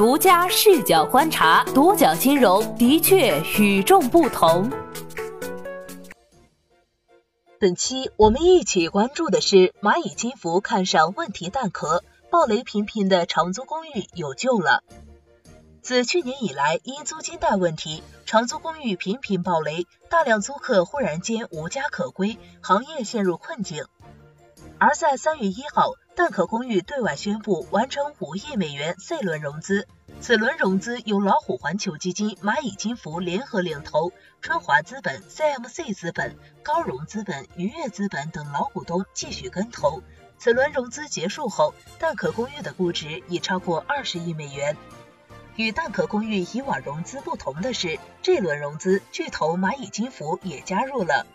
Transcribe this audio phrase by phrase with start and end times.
[0.00, 4.70] 独家视角观察，独角金融的确与众不同。
[7.58, 14.82] 本期我们一起关注的是蚂蚁金服看上问题蛋壳，暴雷频频的长租公寓有救了。
[15.82, 23.84] 自去年以来，因租金贷问题，长租公寓频频暴雷，大量租客忽然间无家可归，行业陷入困境。
[24.78, 29.86] 而在三月一号，蛋壳公寓对外宣布完成五亿美元 C 轮融资，
[30.20, 34.12] 此轮融资由老虎环球基金、蚂蚁金服联合领投，
[34.42, 40.02] 春华资本、CMC 资本、高融资本、愉悦资本等老股东继续跟投。
[40.36, 44.76] 此轮融资结束后，蛋壳公寓的估值已超过二十亿美元。
[45.56, 51.26] 与蛋壳公寓以往融资不同的是，这轮融资巨头蚂蚁金服也加入了。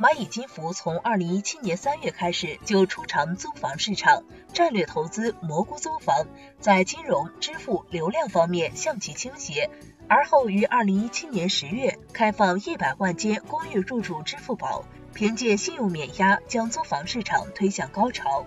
[0.00, 6.24] 蚂蚁金服从二零一七年三月开始就出场租房市场，战略投资蘑菇租房，
[6.60, 9.68] 在金融、支付、流量方面向其倾斜。
[10.06, 18.46] 而后于二零一七年十月开放一百万间公寓入驻支付宝，凭借信用免押将租房市场推向高潮。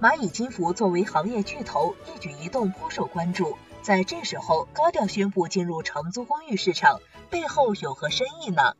[0.00, 3.56] 蚂蚁金服作为行业巨头，一举一动颇受关注。
[3.80, 6.98] 在这时候高调宣布进入长租公寓市场，
[7.30, 8.74] 背后有何深意呢？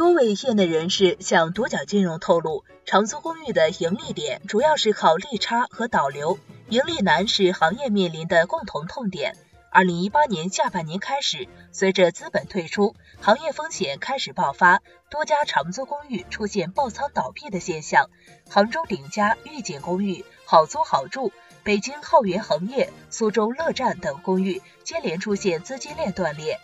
[0.00, 6.38] 多位业内人士向独角金融透露，长租公寓的盈利点主要是靠利差和导流，
[6.70, 9.36] 盈利难是行业面临的共同痛点。
[9.70, 18.08] 二零一八年下半年开始，随着资本退出，行业风险开始爆发，多家长租公寓出现爆仓倒闭的现象。
[18.48, 21.30] 杭州鼎家御景公寓好租好住。
[21.62, 26.58] 北京浩源恒业、苏州乐站等公寓接连出现资金链断裂，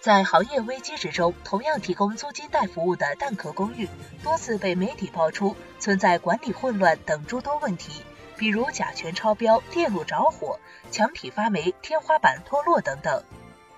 [0.00, 3.86] 在行业危机之中，同样提供租金贷服务的蛋壳公寓
[4.22, 8.02] 多次被媒体爆出存在管理混乱等诸多问题，
[8.38, 10.58] 比如甲醛超标、电路着火、
[10.90, 13.22] 墙体发霉、天花板脱落等等。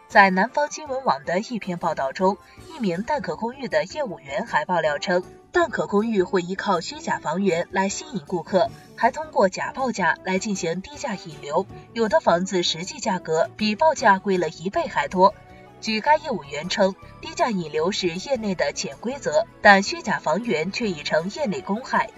[0.07, 5.25] 在南方新闻网的一篇报道中，一名蛋壳公寓的业务员还爆料称。
[5.51, 15.35] 蛋壳公寓会依靠虚假房源来吸引顾客，还通过假报价来进行低价引流，有的房子实际价格比报价贵了一倍还多。
[15.83, 22.09] 据该业务员称，低价引流是业内的潜规则，但虚假房源却已成业内公害，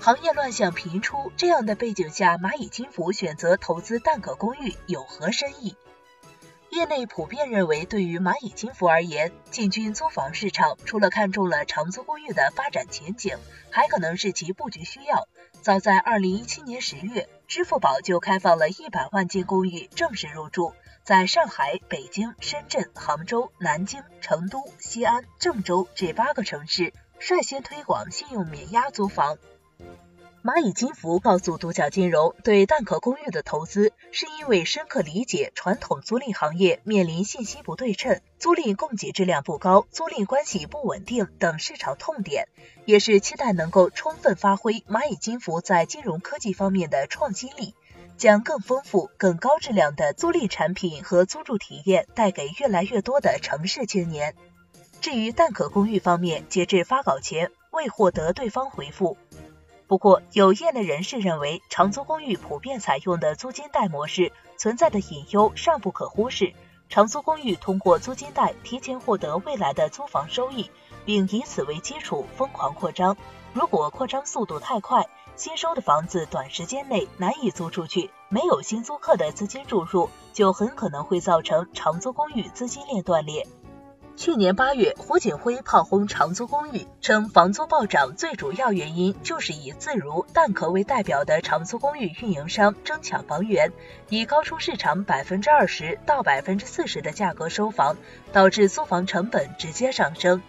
[0.00, 1.30] 行业乱象频出。
[1.36, 5.76] 这样的背景下，蚂蚁金服选择投资蛋壳公寓有何深意？
[6.70, 13.38] 业内普遍认为，对于蚂蚁金服而言，进军租房市场，除了看中了长租公寓的发展前景，
[13.70, 15.28] 还可能是其布局需要。
[15.66, 20.72] 早在二零一七年十月，支付宝就开放了一百万间公寓正式入驻，
[21.02, 29.38] 在上海、北京、深圳、杭州、南京、成都、西安、郑州这八个城市率先推广信用免押租房。
[30.46, 42.46] 蚂蚁金服告诉独角金融，对蛋壳公寓的投资是因为深刻理解传统租赁行业面临信息不对称、租赁供给质量不高、租赁关系不稳定等市场痛点，
[42.84, 47.74] 也是期待能够充分发挥蚂蚁金服在金融科技方面的创新力，
[48.16, 54.36] 将更丰富、更高质量的租赁产品和租住体验带给越来越多的城市青年。
[55.00, 59.16] 至于蛋壳公寓方面，截至发稿前未获得对方回复。
[59.88, 66.52] 不过，有业内人士认为，长租公寓普遍采用的租金贷模式存在的隐忧尚不可忽视。
[66.88, 70.70] 长租公寓通过租金贷提前获得未来的租房收益，
[71.04, 73.16] 并以此为基础疯狂扩张。
[73.52, 83.46] 如果扩张速度太快，新收的房子短时间内难以租出去，没有新租客的资金注入，就很可能会造成长租公寓资金链断裂。
[84.16, 93.72] 去年八月，胡锦辉炮轰长租公寓，称房租暴涨最主要原因就是以自如、蛋壳为代表的长租公寓运营商争抢房源，
[94.08, 97.98] 以高出市场百分之二十到百分之四十的价格收房，
[98.32, 100.42] 导致租房成本直接上升。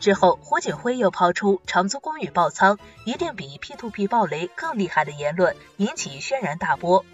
[0.00, 7.04] 之后，胡锦辉又抛出长租公寓爆仓一定比 P2P 暴雷更厉害的言论，引起轩然大波。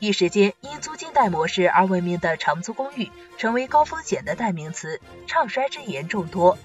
[0.00, 6.56] 一时间，因租金贷模式而闻名的长租公寓成为高风险的代名词，唱衰之言众多。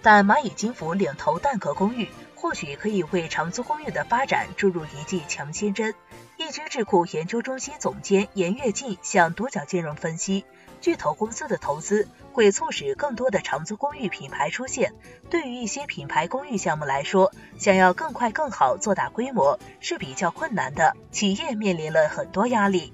[0.00, 5.94] 但蚂蚁金服领头蛋壳公寓，或许可以为长租公寓的发展注入一剂强心针。
[6.38, 10.44] 易居智库研究中心总监严跃进向独角金融分析。
[10.80, 14.94] 巨头公司的投资会促使更多的长租公寓品牌出现。
[15.30, 22.92] 对于一些品牌公寓项目来说，想要更快更好做大规模是比较困难的，企业面临了很多压力。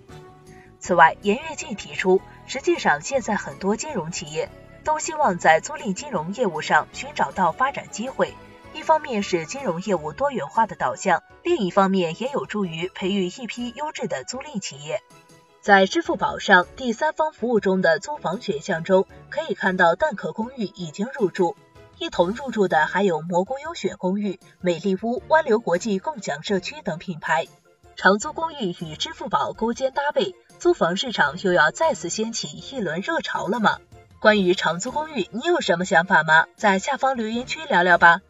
[0.81, 4.50] 此外，严跃进提出，实际上现在很多金融企业
[4.85, 8.35] 都希望在租赁金融业务上寻找到发展机会。
[8.75, 15.02] 一方面是金融业务多元化的导向，另一方面也有助于培育一批优质的租赁企业。
[15.69, 21.56] 在支付宝上第三方服务中的租房选项中，可以看到蛋壳公寓已经入住，
[21.99, 27.49] 一同入住的还有蘑菇优选公寓、美丽屋、湾流国际共享社区等品牌。
[27.97, 33.76] 长租公寓与支付宝勾肩搭背，租房市场又要再次掀起一轮热潮了吗？
[34.21, 36.47] 关于长租公寓，你有什么想法吗？
[36.56, 38.23] 在下方留言区聊聊吧。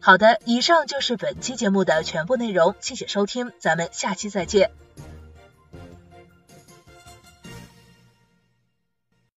[0.00, 4.72] 好的，以上就是本期节目的全部内容，谢谢收听，咱们下期再见。